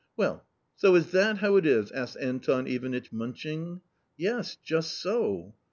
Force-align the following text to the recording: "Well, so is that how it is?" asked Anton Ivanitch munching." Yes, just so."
"Well, 0.17 0.47
so 0.75 0.95
is 0.95 1.11
that 1.11 1.37
how 1.37 1.57
it 1.57 1.65
is?" 1.67 1.91
asked 1.91 2.17
Anton 2.19 2.65
Ivanitch 2.65 3.11
munching." 3.11 3.81
Yes, 4.27 4.55
just 4.55 4.97
so." 4.99 5.53